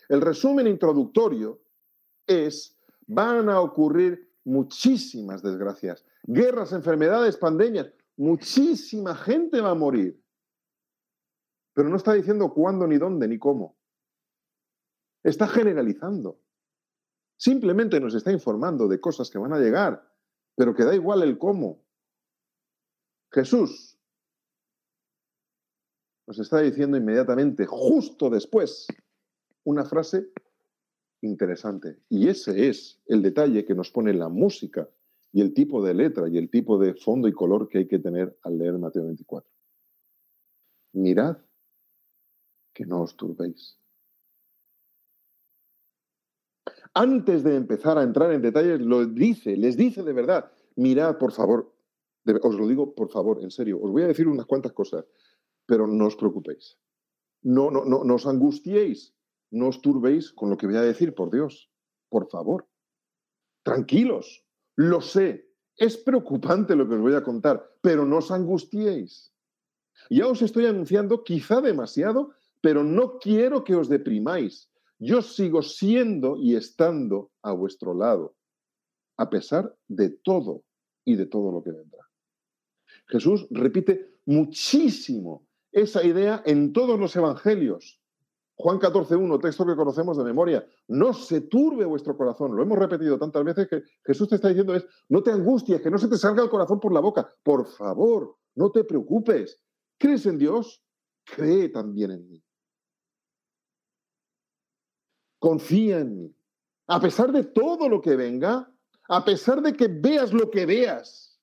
[0.08, 1.62] El resumen introductorio
[2.26, 2.73] es,
[3.06, 10.22] van a ocurrir muchísimas desgracias, guerras, enfermedades, pandemias, muchísima gente va a morir.
[11.74, 13.76] Pero no está diciendo cuándo, ni dónde, ni cómo.
[15.22, 16.40] Está generalizando.
[17.36, 20.08] Simplemente nos está informando de cosas que van a llegar,
[20.54, 21.84] pero que da igual el cómo.
[23.32, 23.98] Jesús
[26.26, 28.86] nos está diciendo inmediatamente, justo después,
[29.64, 30.30] una frase
[31.24, 31.98] interesante.
[32.08, 34.88] Y ese es el detalle que nos pone la música
[35.32, 37.98] y el tipo de letra y el tipo de fondo y color que hay que
[37.98, 39.50] tener al leer Mateo 24.
[40.92, 41.38] Mirad
[42.72, 43.78] que no os turbéis.
[46.92, 51.32] Antes de empezar a entrar en detalles, lo dice, les dice de verdad, mirad por
[51.32, 51.74] favor,
[52.24, 55.04] os lo digo por favor, en serio, os voy a decir unas cuantas cosas,
[55.66, 56.78] pero no os preocupéis.
[57.42, 59.12] No, no, no, no os angustiéis,
[59.50, 61.70] no os turbéis con lo que voy a decir, por Dios,
[62.08, 62.68] por favor.
[63.62, 64.44] Tranquilos,
[64.76, 69.32] lo sé, es preocupante lo que os voy a contar, pero no os angustiéis.
[70.10, 74.70] Ya os estoy anunciando quizá demasiado, pero no quiero que os deprimáis.
[74.98, 78.36] Yo sigo siendo y estando a vuestro lado,
[79.16, 80.64] a pesar de todo
[81.04, 82.08] y de todo lo que vendrá.
[83.08, 88.00] Jesús repite muchísimo esa idea en todos los evangelios.
[88.56, 92.54] Juan 14.1, texto que conocemos de memoria, no se turbe vuestro corazón.
[92.54, 95.90] Lo hemos repetido tantas veces que Jesús te está diciendo es, no te angusties, que
[95.90, 97.28] no se te salga el corazón por la boca.
[97.42, 99.60] Por favor, no te preocupes.
[99.98, 100.84] ¿Crees en Dios?
[101.24, 102.44] Cree también en mí.
[105.40, 106.36] Confía en mí.
[106.86, 108.72] A pesar de todo lo que venga,
[109.08, 111.40] a pesar de que veas lo que veas,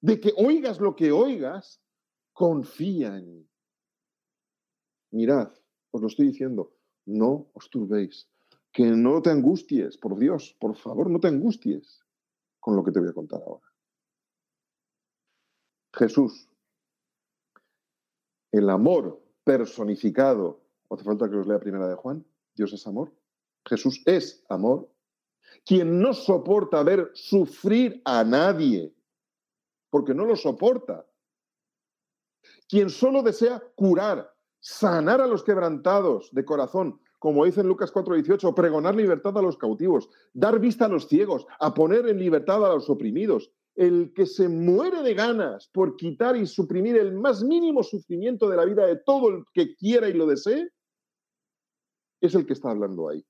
[0.00, 1.80] de que oigas lo que oigas,
[2.32, 3.50] confía en mí.
[5.12, 5.50] Mirad,
[5.90, 6.72] os lo estoy diciendo,
[7.06, 8.28] no os turbéis,
[8.72, 12.04] que no te angusties, por Dios, por favor, no te angusties
[12.60, 13.66] con lo que te voy a contar ahora.
[15.94, 16.48] Jesús,
[18.52, 22.24] el amor personificado, hace falta que os lea primera de Juan,
[22.54, 23.12] Dios es amor,
[23.66, 24.88] Jesús es amor,
[25.64, 28.94] quien no soporta ver sufrir a nadie,
[29.90, 31.06] porque no lo soporta,
[32.68, 38.54] quien solo desea curar, sanar a los quebrantados de corazón, como dice en Lucas 4:18,
[38.54, 42.74] pregonar libertad a los cautivos, dar vista a los ciegos, a poner en libertad a
[42.74, 43.50] los oprimidos.
[43.74, 48.56] El que se muere de ganas por quitar y suprimir el más mínimo sufrimiento de
[48.56, 50.70] la vida de todo el que quiera y lo desee,
[52.20, 53.24] es el que está hablando ahí.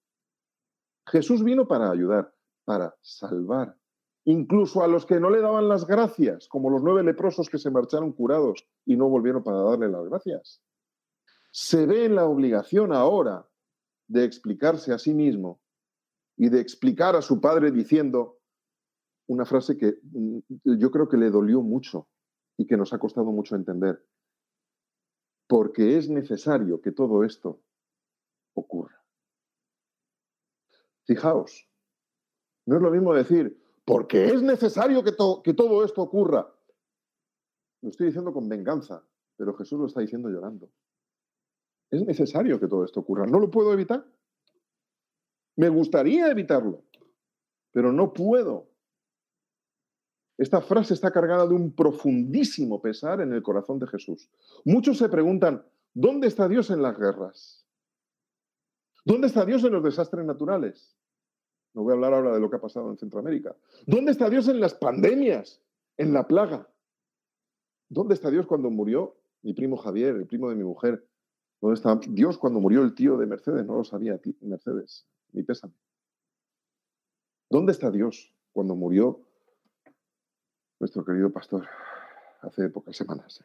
[1.06, 2.32] Jesús vino para ayudar,
[2.64, 3.76] para salvar,
[4.24, 7.70] incluso a los que no le daban las gracias, como los nueve leprosos que se
[7.70, 10.62] marcharon curados y no volvieron para darle las gracias.
[11.50, 13.48] Se ve en la obligación ahora
[14.06, 15.60] de explicarse a sí mismo
[16.36, 18.40] y de explicar a su padre diciendo
[19.28, 22.08] una frase que mm, yo creo que le dolió mucho
[22.56, 24.04] y que nos ha costado mucho entender.
[25.46, 27.62] Porque es necesario que todo esto
[28.54, 29.04] ocurra.
[31.04, 31.68] Fijaos,
[32.66, 36.52] no es lo mismo decir, porque es necesario que, que todo esto ocurra.
[37.82, 39.04] Lo estoy diciendo con venganza,
[39.36, 40.70] pero Jesús lo está diciendo llorando.
[41.90, 43.26] Es necesario que todo esto ocurra.
[43.26, 44.04] No lo puedo evitar.
[45.56, 46.84] Me gustaría evitarlo,
[47.72, 48.68] pero no puedo.
[50.38, 54.30] Esta frase está cargada de un profundísimo pesar en el corazón de Jesús.
[54.64, 57.66] Muchos se preguntan, ¿dónde está Dios en las guerras?
[59.04, 60.96] ¿Dónde está Dios en los desastres naturales?
[61.74, 63.54] No voy a hablar ahora de lo que ha pasado en Centroamérica.
[63.86, 65.60] ¿Dónde está Dios en las pandemias?
[65.96, 66.68] En la plaga.
[67.88, 71.06] ¿Dónde está Dios cuando murió mi primo Javier, el primo de mi mujer,
[71.60, 73.66] ¿Dónde está Dios cuando murió el tío de Mercedes?
[73.66, 75.74] No lo sabía Mercedes, ni pésame.
[77.50, 79.20] ¿Dónde está Dios cuando murió
[80.78, 81.68] nuestro querido pastor
[82.40, 83.44] hace pocas semanas?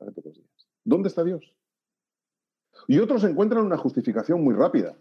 [0.00, 0.68] Hace pocos días.
[0.82, 1.54] ¿Dónde está Dios?
[2.88, 4.96] Y otros encuentran una justificación muy rápida.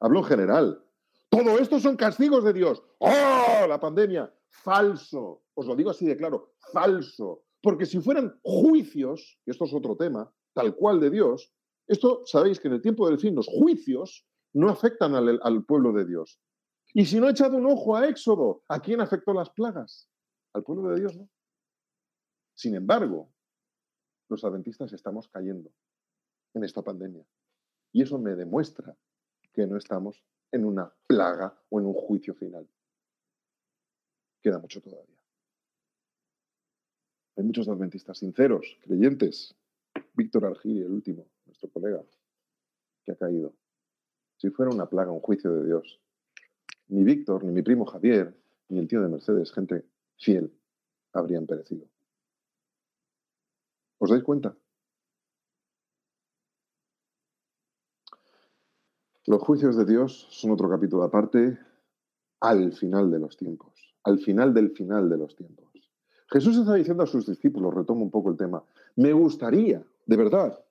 [0.00, 0.84] Hablo en general.
[1.28, 2.82] Todo esto son castigos de Dios.
[2.98, 3.66] ¡Oh!
[3.68, 4.32] La pandemia.
[4.48, 5.42] Falso.
[5.54, 6.54] Os lo digo así de claro.
[6.72, 7.44] Falso.
[7.60, 11.52] Porque si fueran juicios, y esto es otro tema, tal cual de Dios,
[11.86, 16.04] esto sabéis que en el tiempo del fin los juicios no afectan al, pueblo de
[16.04, 16.40] Dios.
[16.94, 20.10] Y si no he echado un ojo a Éxodo, ¿a quién afectó las plagas?
[20.52, 21.28] Al pueblo de Dios, ¿no?
[22.54, 23.32] Sin embargo,
[24.28, 25.72] los adventistas estamos cayendo
[26.54, 27.26] en esta pandemia.
[27.92, 28.96] Y eso me demuestra
[29.52, 32.68] que no estamos en una plaga o en un juicio final.
[34.42, 35.22] Queda mucho todavía.
[37.36, 39.56] Hay muchos adventistas sinceros, creyentes,
[40.14, 42.02] Víctor Argiri, el último, nuestro colega,
[43.04, 43.54] que ha caído.
[44.36, 46.00] Si fuera una plaga, un juicio de Dios,
[46.88, 48.36] ni Víctor, ni mi primo Javier,
[48.68, 49.84] ni el tío de Mercedes, gente
[50.18, 50.52] fiel,
[51.12, 51.86] habrían perecido.
[53.98, 54.56] ¿Os dais cuenta?
[59.26, 61.58] Los juicios de Dios son otro capítulo aparte
[62.40, 65.70] al final de los tiempos, al final del final de los tiempos.
[66.28, 68.64] Jesús está diciendo a sus discípulos, retomo un poco el tema,
[68.96, 70.64] me gustaría de verdad,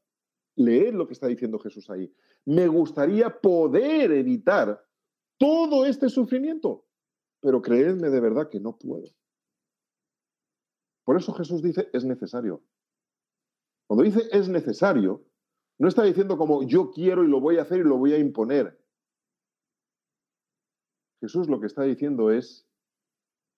[0.56, 2.14] leer lo que está diciendo Jesús ahí.
[2.46, 4.84] Me gustaría poder evitar
[5.38, 6.86] todo este sufrimiento,
[7.40, 9.08] pero creedme de verdad que no puedo.
[11.04, 12.64] Por eso Jesús dice, es necesario.
[13.88, 15.26] Cuando dice es necesario,
[15.78, 18.20] no está diciendo como yo quiero y lo voy a hacer y lo voy a
[18.20, 18.80] imponer.
[21.20, 22.68] Jesús lo que está diciendo es,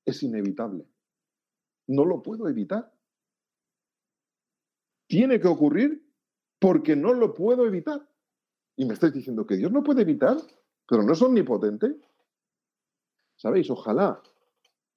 [0.06, 0.88] es inevitable.
[1.88, 2.93] No lo puedo evitar
[5.13, 6.04] tiene que ocurrir
[6.60, 8.10] porque no lo puedo evitar.
[8.76, 10.38] Y me estáis diciendo que Dios no puede evitar,
[10.88, 12.02] pero no es omnipotente.
[13.36, 13.69] ¿Sabéis?
[13.69, 14.23] Ojalá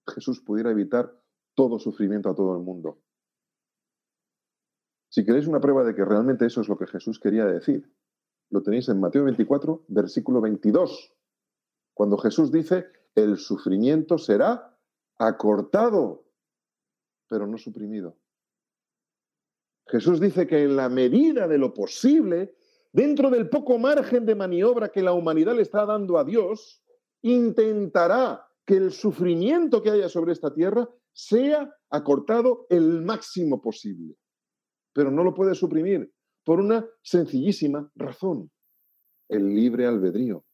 [0.09, 1.13] Jesús pudiera evitar
[1.55, 2.99] todo sufrimiento a todo el mundo.
[5.11, 7.93] Si queréis una prueba de que realmente eso es lo que Jesús quería decir,
[8.49, 11.13] lo tenéis en Mateo 24, versículo 22,
[11.93, 14.79] cuando Jesús dice, el sufrimiento será
[15.19, 16.25] acortado,
[17.29, 18.17] pero no suprimido.
[19.89, 22.57] Jesús dice que en la medida de lo posible,
[22.93, 26.83] dentro del poco margen de maniobra que la humanidad le está dando a Dios,
[27.23, 34.17] intentará que el sufrimiento que haya sobre esta tierra sea acortado el máximo posible.
[34.93, 36.13] Pero no lo puede suprimir
[36.45, 38.51] por una sencillísima razón,
[39.29, 40.45] el libre albedrío.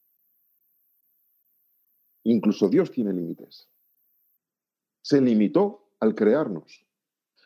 [2.25, 3.69] Incluso Dios tiene límites.
[5.03, 6.87] Se limitó al crearnos.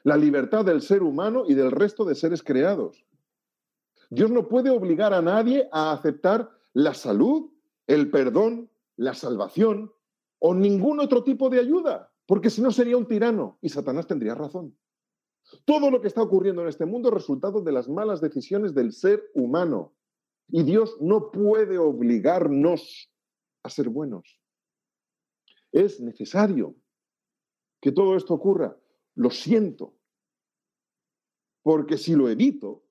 [0.07, 3.05] La libertad del ser humano y del resto de seres creados.
[4.09, 7.51] Dios no puede obligar a nadie a aceptar la salud,
[7.89, 9.93] el perdón, la salvación
[10.39, 14.37] o ningún otro tipo de ayuda, porque si no sería un tirano y Satanás tendría
[14.37, 14.79] razón.
[15.65, 18.93] Todo lo que está ocurriendo en este mundo es resultado de las malas decisiones del
[18.93, 19.93] ser humano.
[20.47, 23.11] Y Dios no puede obligarnos
[23.65, 24.41] a ser buenos.
[25.73, 26.77] Es necesario
[27.81, 28.77] que todo esto ocurra.
[29.17, 29.96] Lo siento.
[31.67, 32.85] Porque si lo evito,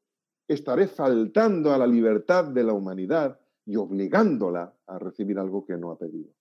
[0.45, 5.91] estaré faltando a la libertad de la humanidad y obligándola a recibir algo que no
[5.91, 6.33] ha pedido.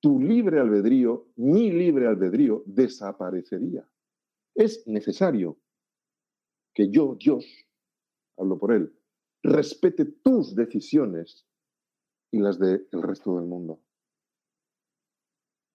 [0.00, 3.86] Tu libre albedrío, mi libre albedrío, desaparecería.
[4.54, 5.58] Es necesario
[6.72, 7.44] que yo, Dios,
[8.38, 8.90] hablo por Él,
[9.42, 11.46] respete tus decisiones
[12.30, 13.82] y las del resto del mundo.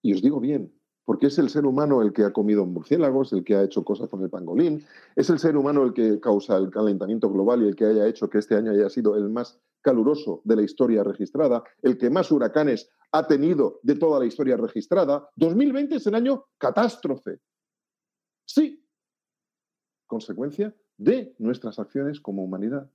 [0.02, 0.74] Y os digo bien,
[1.06, 4.10] porque es el ser humano el que ha comido murciélagos, el que ha hecho cosas
[4.10, 4.84] con el pangolín,
[5.16, 8.30] es el ser humano el que causa el calentamiento global y el que haya hecho
[8.30, 12.32] que este año haya sido el más caluroso de la historia registrada, el que más
[12.32, 15.30] huracanes ha tenido de toda la historia registrada.
[15.36, 17.40] 2020 es el año catástrofe.
[18.46, 18.84] Sí,
[20.08, 22.90] consecuencia de nuestras acciones como humanidad.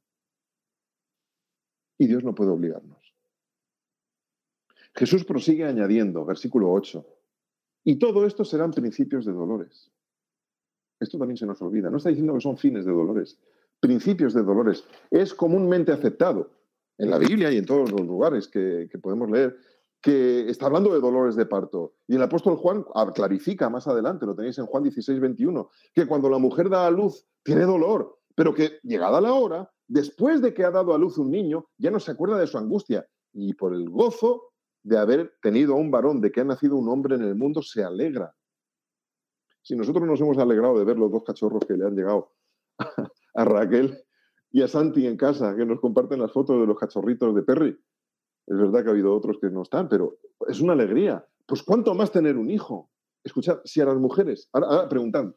[1.96, 3.14] Y Dios no puede obligarnos.
[4.94, 7.06] Jesús prosigue añadiendo, versículo 8,
[7.84, 9.90] y todo esto serán principios de dolores.
[11.00, 11.90] Esto también se nos olvida.
[11.90, 13.38] No está diciendo que son fines de dolores.
[13.80, 14.84] Principios de dolores.
[15.10, 16.50] Es comúnmente aceptado
[16.98, 19.56] en la Biblia y en todos los lugares que, podemos leer
[20.02, 21.94] que está hablando de dolores de parto.
[22.06, 26.28] Y el apóstol Juan clarifica más adelante, lo tenéis en Juan 16, 21, que cuando
[26.28, 30.64] la mujer da a luz tiene dolor, pero que llegada la hora, después de que
[30.64, 33.06] ha dado a luz un niño, ya no se acuerda de su angustia.
[33.32, 34.49] Y por el gozo
[34.82, 37.62] de haber tenido a un varón, de que ha nacido un hombre en el mundo,
[37.62, 38.34] se alegra.
[39.62, 42.32] Si nosotros nos hemos alegrado de ver los dos cachorros que le han llegado
[43.34, 44.02] a, Raquel
[44.50, 47.78] y a Santi en casa, que nos comparten las fotos de los cachorritos de Perry,
[48.46, 51.24] es verdad que ha habido otros que no están, pero es una alegría.
[51.46, 52.90] Pues cuánto más tener un hijo.
[53.22, 55.34] Escuchad, si a las mujeres, ahora, preguntan,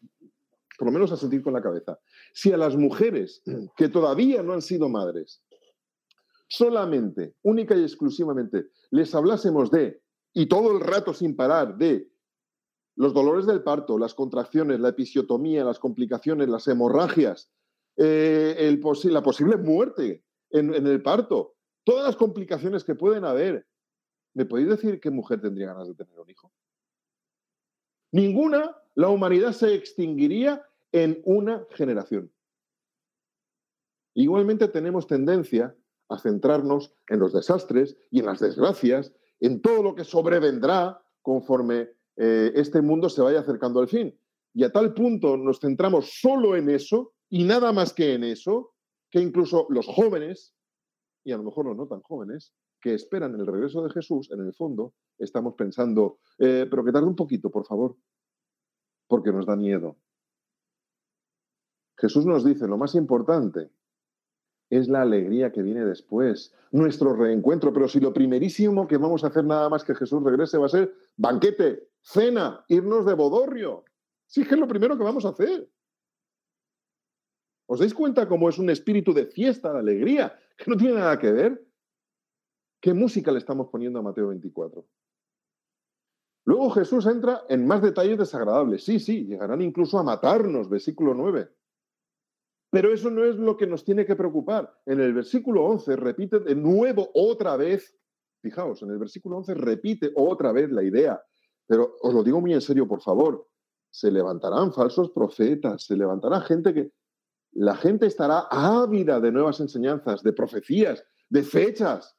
[0.77, 1.99] por lo menos a sentir con la cabeza,
[2.33, 3.43] si a las mujeres
[3.75, 5.43] que todavía no han sido madres
[6.53, 12.11] solamente, única y exclusivamente, les hablásemos de, y todo el rato sin parar, de
[12.95, 17.51] los dolores del parto, las contracciones, la episiotomía, las complicaciones, las hemorragias,
[17.97, 23.65] eh, la posible muerte en, en el parto, todas las complicaciones que pueden haber,
[24.35, 26.53] ¿me podéis decir qué mujer tendría ganas de tener un hijo?
[28.11, 32.31] Ninguna, la humanidad se extinguiría en una generación.
[34.13, 35.75] Igualmente tenemos tendencia
[36.13, 41.89] a centrarnos en los desastres y en las desgracias, en todo lo que sobrevendrá conforme
[42.17, 44.15] eh, este mundo se vaya acercando al fin.
[44.53, 48.75] Y a tal punto nos centramos solo en eso y nada más que en eso,
[49.09, 50.53] que incluso los jóvenes,
[51.23, 54.41] y a lo mejor los no tan jóvenes, que esperan el regreso de Jesús, en
[54.41, 57.97] el fondo, estamos pensando, eh, pero que tarde un poquito, por favor,
[59.07, 59.97] porque nos da miedo.
[61.97, 63.71] Jesús nos dice, lo más importante
[64.77, 67.71] es la alegría que viene después, nuestro reencuentro.
[67.73, 70.69] Pero si lo primerísimo que vamos a hacer nada más que Jesús regrese va a
[70.69, 73.85] ser banquete, cena, irnos de bodorrio.
[74.25, 75.69] Sí, que es lo primero que vamos a hacer.
[77.67, 81.17] ¿Os dais cuenta cómo es un espíritu de fiesta, de alegría, que no tiene nada
[81.17, 81.65] que ver?
[82.81, 84.85] ¿Qué música le estamos poniendo a Mateo 24?
[86.45, 88.83] Luego Jesús entra en más detalles desagradables.
[88.83, 91.49] Sí, sí, llegarán incluso a matarnos, versículo 9.
[92.73, 94.81] Pero eso no es lo que nos tiene que preocupar.
[94.87, 97.95] En el versículo 11 repite de nuevo otra vez,
[98.41, 101.23] fijaos, en el versículo 11 repite otra vez la idea,
[101.67, 103.47] pero os lo digo muy en serio, por favor,
[103.91, 106.91] se levantarán falsos profetas, se levantará gente que...
[107.51, 112.17] La gente estará ávida de nuevas enseñanzas, de profecías, de fechas,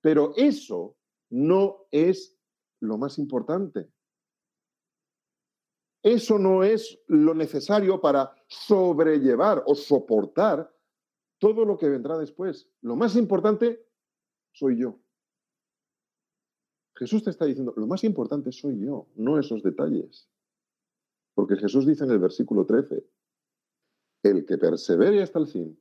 [0.00, 0.96] pero eso
[1.28, 2.38] no es
[2.80, 3.90] lo más importante.
[6.02, 10.74] Eso no es lo necesario para sobrellevar o soportar
[11.38, 12.68] todo lo que vendrá después.
[12.80, 13.86] Lo más importante
[14.52, 14.98] soy yo.
[16.96, 20.28] Jesús te está diciendo, lo más importante soy yo, no esos detalles.
[21.34, 23.04] Porque Jesús dice en el versículo 13,
[24.24, 25.80] el que persevere hasta el fin,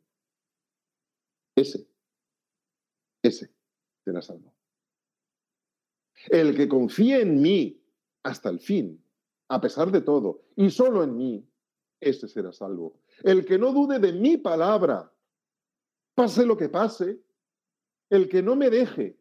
[1.55, 1.87] ese,
[3.21, 3.53] ese
[4.03, 4.53] será salvo.
[6.29, 7.83] El que confíe en mí
[8.23, 9.03] hasta el fin,
[9.51, 11.45] a pesar de todo, y solo en mí,
[11.99, 13.01] ese será salvo.
[13.21, 15.13] El que no dude de mi palabra,
[16.15, 17.21] pase lo que pase,
[18.09, 19.19] el que no me deje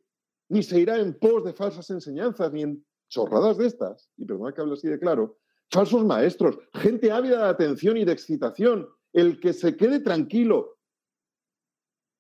[0.49, 4.53] ni se irá en pos de falsas enseñanzas, ni en chorradas de estas, y perdona
[4.53, 9.41] que hable así de claro, falsos maestros, gente ávida de atención y de excitación, el
[9.41, 10.79] que se quede tranquilo,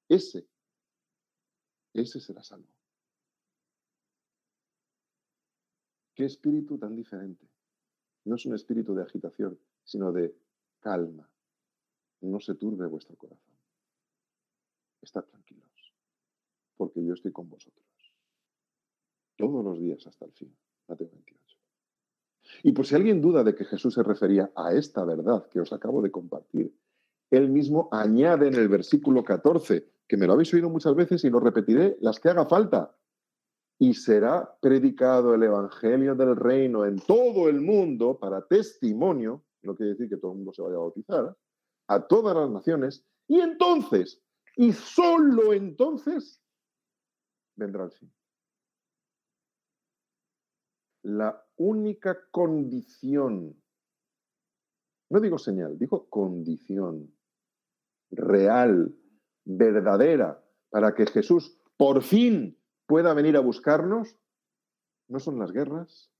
[0.08, 0.48] ese,
[1.94, 2.74] ese será salvo.
[6.14, 7.48] Qué espíritu tan diferente.
[8.24, 10.34] No es un espíritu de agitación, sino de
[10.80, 11.28] calma.
[12.20, 13.54] No se turbe vuestro corazón.
[15.00, 15.94] Estad tranquilos,
[16.76, 17.86] porque yo estoy con vosotros.
[19.36, 20.54] Todos los días hasta el fin.
[20.86, 21.56] Mateo 28.
[22.64, 25.72] Y por si alguien duda de que Jesús se refería a esta verdad que os
[25.72, 26.74] acabo de compartir,
[27.30, 31.30] él mismo añade en el versículo 14, que me lo habéis oído muchas veces y
[31.30, 32.96] lo repetiré las que haga falta,
[33.82, 39.92] y será predicado el Evangelio del Reino en todo el mundo para testimonio, no quiere
[39.92, 41.36] decir que todo el mundo se vaya a bautizar,
[41.88, 44.22] a todas las naciones, y entonces,
[44.54, 46.42] y solo entonces,
[47.56, 48.12] vendrá el fin.
[51.02, 53.56] La única condición,
[55.08, 57.10] no digo señal, digo condición
[58.10, 58.94] real,
[59.46, 62.59] verdadera, para que Jesús por fin
[62.90, 64.18] pueda venir a buscarnos,
[65.06, 66.10] no son las guerras,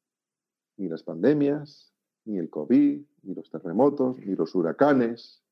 [0.77, 1.93] ni las pandemias,
[2.25, 5.43] ni el COVID, ni los terremotos, ni los huracanes.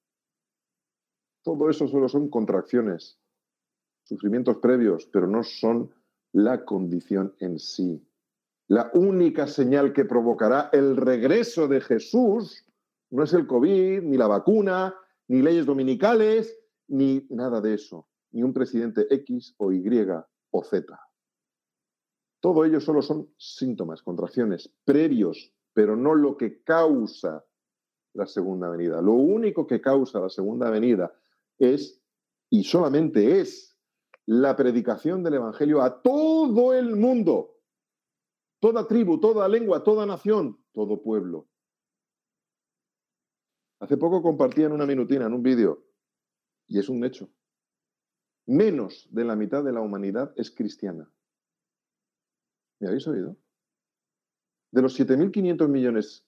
[1.43, 3.19] Todo eso solo son contracciones,
[4.05, 5.93] sufrimientos previos, pero no son
[6.31, 8.01] la condición en sí.
[8.69, 12.64] La única señal que provocará el regreso de Jesús
[13.11, 14.95] no es el COVID, ni la vacuna,
[15.27, 16.57] ni leyes dominicales,
[16.87, 19.83] ni nada de eso, ni un presidente X o Y
[20.53, 21.08] o Z.
[22.41, 27.45] Todo ello solo son síntomas, contracciones previos, pero no lo que causa
[28.14, 29.03] la segunda venida.
[29.03, 31.12] Lo único que causa la segunda venida
[31.59, 32.01] es,
[32.51, 33.76] y solamente es,
[34.26, 37.57] la predicación del Evangelio a todo el mundo,
[38.61, 41.49] toda tribu, toda lengua, toda nación, todo pueblo.
[43.80, 45.84] Hace poco compartían una minutina en un vídeo,
[46.66, 47.30] y es un hecho.
[48.47, 51.11] Menos de la mitad de la humanidad es cristiana.
[52.81, 53.37] ¿Me habéis oído?
[54.70, 56.24] De los 7.500 millones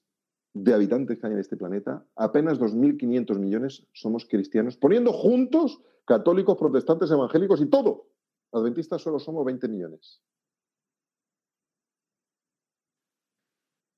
[0.53, 6.57] de habitantes que hay en este planeta, apenas 2.500 millones somos cristianos, poniendo juntos católicos,
[6.57, 8.09] protestantes, evangélicos y todo.
[8.53, 10.21] Adventistas solo somos 20 millones.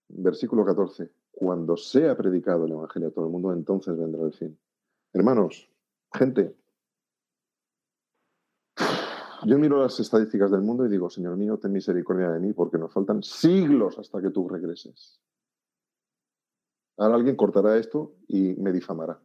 [0.08, 1.10] Versículo 14.
[1.30, 4.58] Cuando sea predicado el Evangelio a todo el mundo, entonces vendrá el fin.
[5.14, 5.70] Hermanos,
[6.12, 6.54] gente,
[9.46, 12.78] yo miro las estadísticas del mundo y digo, Señor mío, ten misericordia de mí porque
[12.78, 15.20] nos faltan siglos hasta que tú regreses.
[16.96, 19.20] Ahora alguien cortará esto y me difamará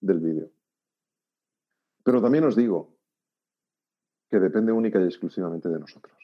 [0.00, 0.50] del vídeo.
[2.02, 2.96] Pero también os digo
[4.28, 6.16] que depende única y exclusivamente de nosotros.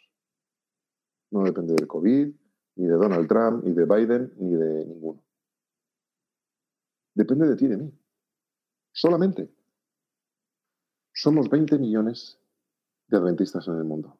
[1.31, 2.35] No depende del COVID,
[2.77, 5.23] ni de Donald Trump, ni de Biden, ni de ninguno.
[7.15, 7.93] Depende de ti y de mí.
[8.93, 9.51] Solamente.
[11.13, 12.39] Somos 20 millones
[13.09, 14.19] de adventistas en el mundo.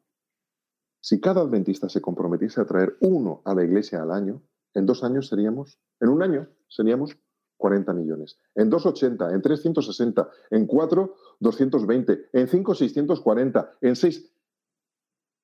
[0.99, 4.41] Si cada adventista se comprometiese a traer uno a la iglesia al año,
[4.73, 7.17] en dos años seríamos, en un año seríamos
[7.57, 8.39] 40 millones.
[8.55, 14.31] En dos 80, en tres 160, en cuatro 220, en cinco 640, en seis...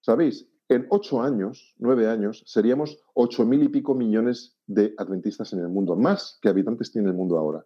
[0.01, 0.47] ¿Sabéis?
[0.69, 5.69] En ocho años, nueve años, seríamos ocho mil y pico millones de adventistas en el
[5.69, 7.65] mundo, más que habitantes tiene el mundo ahora.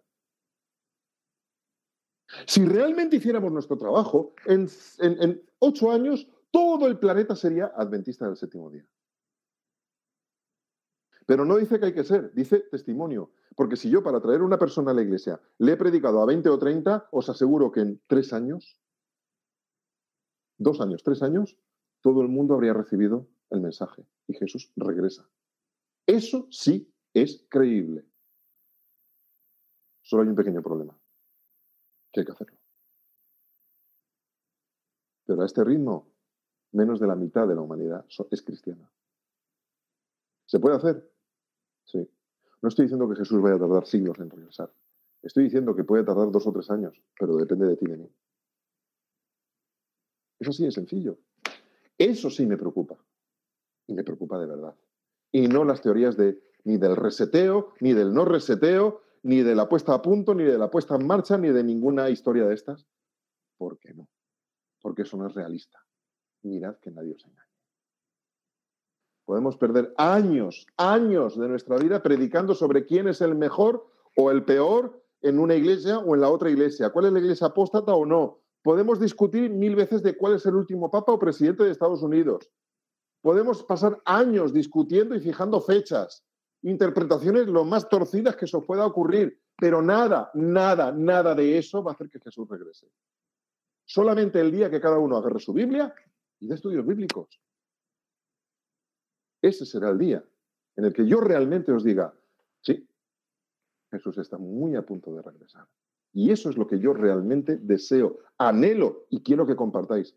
[2.46, 4.68] Si realmente hiciéramos nuestro trabajo, en,
[5.60, 8.86] ocho años todo el planeta sería adventista del séptimo día.
[11.26, 13.32] Pero no dice que hay que ser, dice testimonio.
[13.54, 16.48] Porque si yo para traer una persona a la iglesia le he predicado a 20
[16.48, 18.78] o 30, os aseguro que en tres años,
[20.56, 21.58] dos años, tres años,
[22.00, 25.28] todo el mundo habría recibido el mensaje y Jesús regresa.
[26.06, 28.06] Eso sí es creíble.
[30.02, 30.98] Solo hay un pequeño problema
[32.20, 32.56] hay que hacerlo.
[35.26, 36.06] Pero a este ritmo,
[36.72, 38.90] menos de la mitad de la humanidad es cristiana.
[40.46, 41.10] ¿Se puede hacer?
[41.84, 42.08] Sí.
[42.62, 44.72] No estoy diciendo que Jesús vaya a tardar siglos en regresar.
[45.22, 47.96] Estoy diciendo que puede tardar dos o tres años, pero depende de ti y de
[47.98, 48.10] mí.
[50.38, 51.18] Eso sí es sencillo.
[51.98, 52.96] Eso sí me preocupa.
[53.86, 54.74] Y me preocupa de verdad.
[55.32, 59.68] Y no las teorías de ni del reseteo, ni del no reseteo, ni de la
[59.68, 62.86] puesta a punto, ni de la puesta en marcha, ni de ninguna historia de estas.
[63.56, 64.08] ¿Por qué no?
[64.80, 65.84] Porque eso no es realista.
[66.42, 67.48] Mirad que nadie os engañe.
[69.24, 74.44] Podemos perder años, años de nuestra vida predicando sobre quién es el mejor o el
[74.44, 76.90] peor en una iglesia o en la otra iglesia.
[76.90, 78.40] ¿Cuál es la iglesia apóstata o no?
[78.62, 82.50] Podemos discutir mil veces de cuál es el último papa o presidente de Estados Unidos.
[83.20, 86.24] Podemos pasar años discutiendo y fijando fechas,
[86.62, 91.92] interpretaciones lo más torcidas que os pueda ocurrir, pero nada, nada, nada de eso va
[91.92, 92.88] a hacer que Jesús regrese.
[93.84, 95.94] Solamente el día que cada uno agarre su Biblia
[96.40, 97.40] y de estudios bíblicos.
[99.40, 100.24] Ese será el día
[100.76, 102.14] en el que yo realmente os diga,
[102.60, 102.88] sí,
[103.90, 105.66] Jesús está muy a punto de regresar.
[106.12, 110.16] Y eso es lo que yo realmente deseo, anhelo y quiero que compartáis.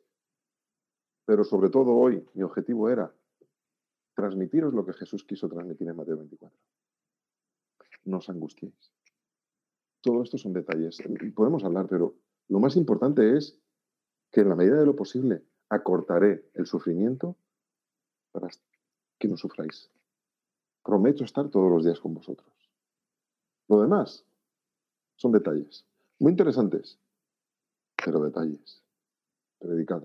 [1.25, 3.13] Pero sobre todo hoy, mi objetivo era
[4.13, 6.57] transmitiros lo que Jesús quiso transmitir en Mateo 24.
[8.05, 8.91] No os angustiéis.
[10.01, 10.97] Todo esto son detalles.
[11.35, 12.15] Podemos hablar, pero
[12.47, 13.59] lo más importante es
[14.31, 17.37] que en la medida de lo posible acortaré el sufrimiento
[18.31, 18.49] para
[19.19, 19.91] que no sufráis.
[20.83, 22.51] Prometo estar todos los días con vosotros.
[23.67, 24.25] Lo demás
[25.15, 25.85] son detalles.
[26.19, 26.99] Muy interesantes,
[28.03, 28.83] pero detalles.
[29.59, 30.01] Predicad,